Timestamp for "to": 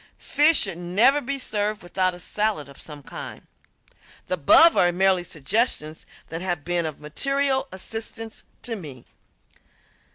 8.63-8.75